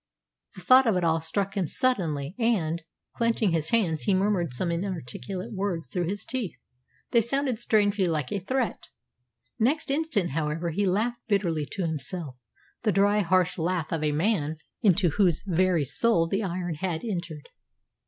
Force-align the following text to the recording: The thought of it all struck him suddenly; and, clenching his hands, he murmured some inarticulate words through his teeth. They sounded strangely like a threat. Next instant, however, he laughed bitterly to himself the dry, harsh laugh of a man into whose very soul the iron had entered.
The 0.55 0.61
thought 0.61 0.87
of 0.87 0.95
it 0.97 1.03
all 1.03 1.21
struck 1.21 1.55
him 1.55 1.67
suddenly; 1.67 2.33
and, 2.39 2.81
clenching 3.15 3.51
his 3.51 3.69
hands, 3.69 4.01
he 4.01 4.15
murmured 4.15 4.49
some 4.49 4.71
inarticulate 4.71 5.53
words 5.53 5.89
through 5.89 6.07
his 6.07 6.25
teeth. 6.25 6.57
They 7.11 7.21
sounded 7.21 7.59
strangely 7.59 8.05
like 8.05 8.31
a 8.31 8.39
threat. 8.39 8.87
Next 9.59 9.91
instant, 9.91 10.31
however, 10.31 10.71
he 10.71 10.87
laughed 10.87 11.21
bitterly 11.27 11.67
to 11.73 11.83
himself 11.85 12.35
the 12.81 12.91
dry, 12.91 13.19
harsh 13.19 13.59
laugh 13.59 13.91
of 13.91 14.03
a 14.03 14.11
man 14.11 14.57
into 14.81 15.09
whose 15.11 15.43
very 15.45 15.85
soul 15.85 16.27
the 16.27 16.41
iron 16.43 16.73
had 16.81 17.03
entered. 17.05 17.49